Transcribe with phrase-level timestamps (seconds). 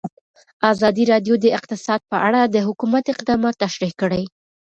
[0.71, 4.23] ازادي راډیو د اقتصاد په اړه د حکومت اقدامات تشریح کړي.